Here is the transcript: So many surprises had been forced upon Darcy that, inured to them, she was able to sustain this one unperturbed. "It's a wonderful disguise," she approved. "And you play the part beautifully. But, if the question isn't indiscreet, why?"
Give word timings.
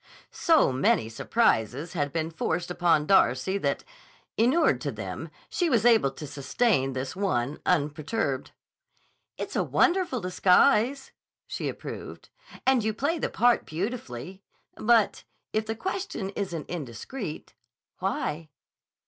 So 0.31 0.71
many 0.71 1.09
surprises 1.09 1.93
had 1.93 2.11
been 2.11 2.31
forced 2.31 2.71
upon 2.71 3.05
Darcy 3.05 3.59
that, 3.59 3.83
inured 4.35 4.81
to 4.81 4.91
them, 4.91 5.29
she 5.47 5.69
was 5.69 5.85
able 5.85 6.09
to 6.09 6.25
sustain 6.25 6.93
this 6.93 7.15
one 7.15 7.59
unperturbed. 7.67 8.49
"It's 9.37 9.55
a 9.55 9.61
wonderful 9.61 10.19
disguise," 10.19 11.11
she 11.45 11.69
approved. 11.69 12.29
"And 12.65 12.83
you 12.83 12.95
play 12.95 13.19
the 13.19 13.29
part 13.29 13.63
beautifully. 13.63 14.41
But, 14.75 15.23
if 15.53 15.67
the 15.67 15.75
question 15.75 16.31
isn't 16.31 16.67
indiscreet, 16.67 17.53
why?" 17.99 18.49